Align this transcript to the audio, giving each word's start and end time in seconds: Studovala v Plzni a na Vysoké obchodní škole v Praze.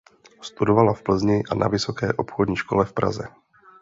Studovala 0.41 0.93
v 0.93 1.01
Plzni 1.03 1.43
a 1.49 1.55
na 1.55 1.67
Vysoké 1.67 2.13
obchodní 2.13 2.55
škole 2.55 2.85
v 2.85 2.93
Praze. 2.93 3.27